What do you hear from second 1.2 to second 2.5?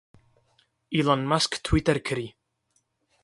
Musk Twitter kirî.